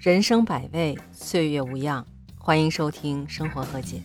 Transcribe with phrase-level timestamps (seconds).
[0.00, 2.06] 人生百味，岁月无恙。
[2.38, 4.00] 欢迎收听《生活和解》。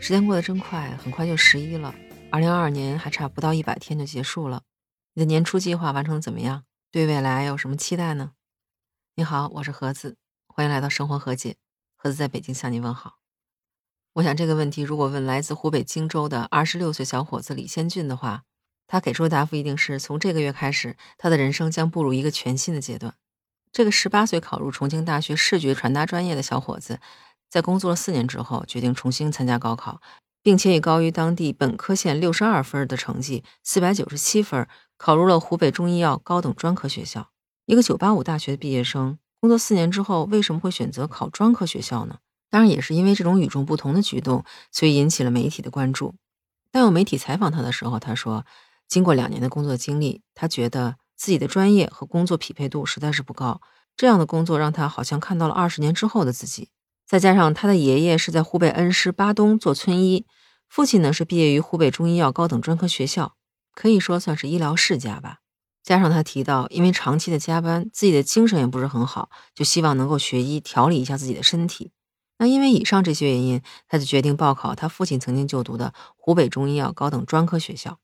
[0.00, 1.94] 时间过得真快，很快就十一了。
[2.30, 4.62] 二零二二年还差不到一百天就结束了。
[5.12, 6.64] 你的年初计划完成的怎么样？
[6.90, 8.32] 对未来有什么期待呢？
[9.16, 11.50] 你好，我是盒子，欢迎来到《生活和解》。
[11.96, 13.18] 盒子在北京向你问好。
[14.14, 18.44] 我想这个问题，如果问来自湖北荆州的二十六岁小伙子李先俊的话，
[18.90, 23.14] 他给出的答复一定是从这个月开始，他的人生将步入一个全新的阶段。
[23.70, 26.98] 这个十八岁考入重庆大学视觉传达专业的小伙子，
[27.48, 30.00] 在工作了四年之后，决定重新参加高考，
[30.42, 34.66] 并且以高于当地本科线六十二分的成绩，四百九十七分，
[34.98, 37.30] 考入了湖北中医药高等专科学校。
[37.66, 42.18] 一个九八五大学的毕业生，工作四年之后，为什么会选择考专科学校呢？
[42.50, 46.16] 当然，也是因为这种与众不同的举动，所以引起了媒体的关注。
[46.72, 48.44] 当有媒体采访他的时候，他说。
[48.90, 53.60] 经过两年的工作经历，他觉得自己的专业和工作匹配度实在是不高。
[53.96, 56.70] 这样的工作让他好像看到了二十年之后的自己。
[57.06, 60.26] 再加上他的爷爷是在湖北恩施巴东做村医，
[60.68, 63.36] 父亲呢是毕业于湖北中医药高等专科学校，
[63.74, 65.38] 可以说算是医疗世家吧。
[65.82, 71.92] 加上他提到，因为长期的加班，自己的精神也不是很好，就希望能够学医调理一下自己的身体。
[72.38, 77.98] 那因为以上这些原因，他就决定报考他父亲曾经就读的湖北中医药高等专科学校。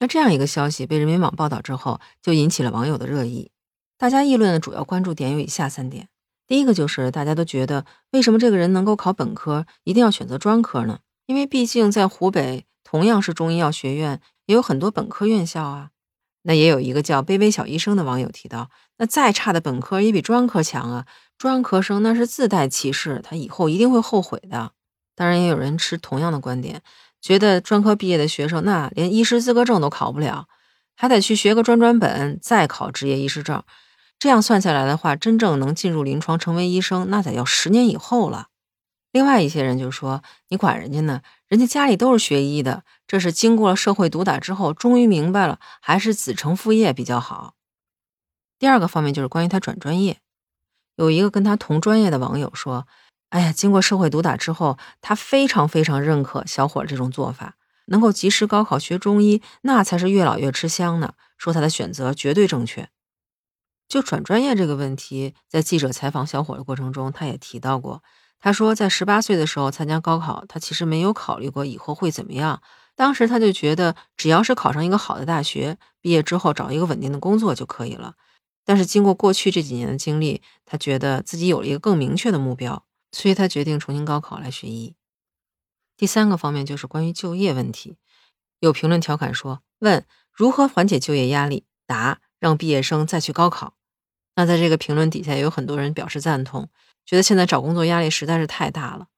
[0.00, 3.52] 那这样一个消息被人民网报道之后，就引起了网友的热议。
[3.96, 6.08] 大家议论的主要关注点有以下三点：
[6.46, 11.00] 第一个就是大家都觉得，为什么这个人能够考本科，一定要选择专科呢？
[11.26, 15.90] 因为毕竟在湖北，同样是中医药学院，也有很多本科院校啊。
[16.42, 21.06] 那也有一个叫“卑微小医生”的网友提到，那再差的本科也比专科强啊！
[21.36, 24.72] 专科生那是自带歧视，他以后一定会后悔的。
[25.14, 26.80] 当然，也有人持同样的观点。
[27.20, 30.46] 觉得专科毕业的学生，那连医师资格证都考不了，
[30.96, 33.62] 还得去学个专专本，再考执业医师证。
[34.18, 38.48] 这样算下来的话，真正能进入临床成为医生，那得要十年以后了。
[39.12, 41.22] 另外一些人就说：“你管人家呢？
[41.48, 47.54] 人家家里都是学医的，这是经过了社会毒打之后，终于明白了，还是子承父业比较好。”
[48.58, 50.20] 第二个方面就是关于他转专业，
[50.96, 52.86] 有一个跟他同专业的网友说。
[53.30, 57.54] 哎呀，经过社会毒打之后，他非常非常认可小伙这种做法，
[57.86, 61.14] 能够及时高考学中医，那才是越老越吃香呢。
[61.38, 62.88] 说他的选择绝对正确。
[63.88, 68.02] 就转专业这个问题，在记者采访小伙的过程中，他也提到过。
[68.40, 72.60] 他说，在十八岁的时候参加高考，他其实没有考虑过以后会怎么样。
[72.96, 78.14] 当时他就觉得，只要是考上一个好的大学，毕业之后找一个稳定的工作就可以了。
[78.64, 82.84] 但是经过过去这几年的经历，他觉得自己有了一个更明确的目标。
[83.12, 84.94] 所以他决定重新高考来学医。
[85.96, 87.96] 第三个方面就是关于就业问题，
[88.58, 91.66] 有评论调侃说：“问如何缓解就业压力？
[91.86, 93.74] 答让毕业生再去高考。”
[94.36, 96.70] 那在这个评论底下，也有很多人表示赞同，
[97.04, 99.08] 觉得现在找工作压力实在是太大了，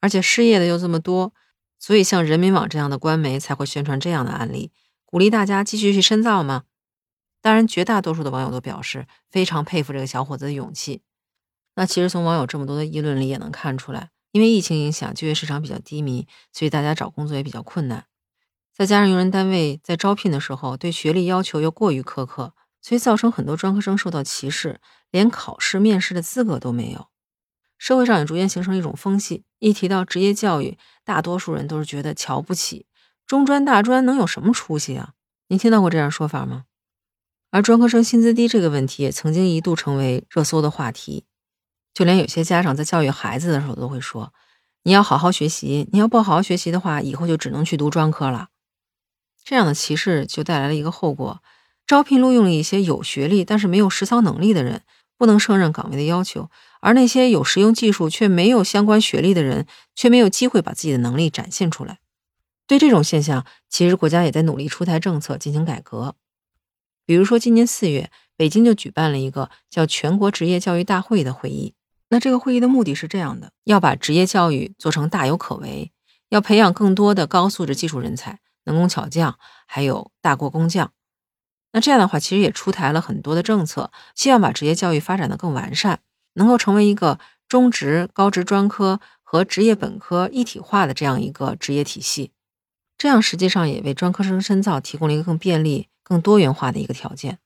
[0.00, 1.32] 而且失业的又这么多，
[1.78, 4.72] 所以像人民网这样的官媒才会宣传这样的案例，
[5.06, 6.64] 鼓励大家继续去深造嘛。
[7.40, 11.02] 当然，绝大多数的网友都表示非常佩服这个小伙子的勇气。
[11.76, 18.06] 那其实从网友这么多的议论里也能看出来，因为疫情影响，就业市场比较低迷，所以大家找工作也比较困难。
[18.74, 27.06] 再加上用人单位在招聘的时候对学历要求又过于苛刻，所以造成很多专科生受到歧视，连考试面试的资格都没有。
[27.78, 32.86] 社会上也逐渐形成一种风气，一提到职业教育，大多数人都是觉得瞧不起
[33.26, 35.12] 中专大专能有什么出息啊？
[35.48, 36.64] 您听到过这样说法吗？
[37.50, 41.24] 而专科生薪资低这个问题也曾经一度成为热搜的话题。
[41.96, 44.34] 就连有些家长在教育孩子的时候都会说
[44.84, 48.48] ：“你要好好学习，你要不好好学习的话，以后就只能去读专科了。”
[49.42, 51.42] 这样的歧视就带来了一个后果：
[51.86, 54.82] 招聘录用了一些有学历但是没有实操能力的人，
[55.16, 56.50] 不能胜任岗位的要求；
[56.82, 62.00] 而那些有实用技术却没有相关学历的人，却没有机会把自己的能力展现出来。
[62.66, 66.14] 对这种现象，其实国家也在努力出台政策进行改革。
[67.06, 71.72] 比如说，今年四月，北京就举办了一个叫“全国职业教育大会”的会议。
[72.08, 75.92] 那这个会议的目的是这样的：要把职业教育做成大有可为，
[76.28, 80.92] 要培养更多的高素质技术人才、能工巧匠，还有大国工匠。
[81.72, 86.00] 那这样的话，其实也出台了很多的政策，希望把职业教育发展的更完善，
[86.34, 87.18] 能够成为一个
[87.48, 92.32] 中职、高职专科和职业本科一体化的这样一个职业体系。
[92.96, 97.40] 这样实际上也为专科生深造提供了一个更便利、更多元化的一个条件。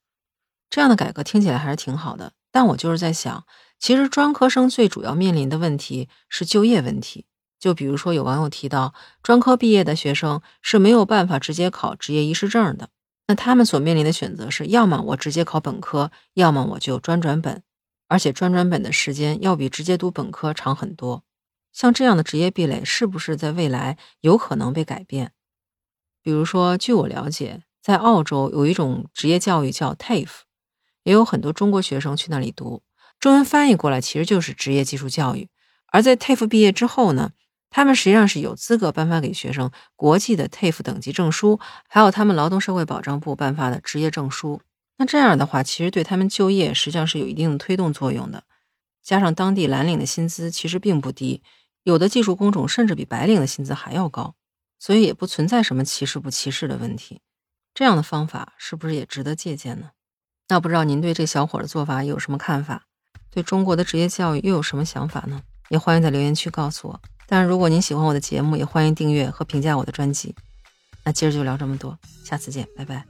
[0.69, 3.45] 这样的改革听起来还是挺好的，但我就是在想。
[3.79, 7.27] 其实专科生最主要面临的问题是就业问题。
[7.59, 12.89] 就比如说，有网友提到，专科毕业的学生是没有办法直接考执业医师证的。
[13.27, 17.63] 那他们所面临的选择是：要么我直接考本科，要么我就专转本，
[18.09, 21.23] 而且专转本的时间要比直接读本科长很多。
[21.73, 25.33] 像这样的职业壁垒，是不是在未来有可能被改变？
[26.23, 30.41] 比如说，据我了解，在澳洲有一种职业教育叫 TAFE，
[31.03, 32.83] 也有很多中国学生去那里读。
[33.19, 35.49] 中文翻译过来其实就是职业技术教育。
[35.93, 37.33] 而在 TAFE 毕业之后呢，
[37.69, 41.59] 他们实际上是有资格颁发给学生国际的 TAFE 等级证书，
[41.89, 44.61] 还有他们劳动社会保障部颁发的职业证书。
[44.99, 48.45] 那这样的话，其实对他们就业实际上是有一定的推动作用的。
[49.03, 51.43] 加上当地蓝领的薪资其实并不低。
[51.83, 54.35] 有的技术工种甚至比白领的薪资还要高，
[54.79, 57.23] 所以也不存在什么歧视不歧视的问题。
[57.73, 59.93] 这样的方法是不是也值得借鉴呢？
[60.51, 62.83] 那不知道您对这小伙的做法有什么看法？
[63.31, 65.41] 对中国的职业教育又有什么想法呢？
[65.69, 67.01] 也欢迎在留言区告诉我。
[67.29, 70.35] 当然，如果您喜欢我的节目，也欢迎订阅和评价我的专辑。
[71.05, 73.10] 那今儿就聊这么多，下次见，拜拜。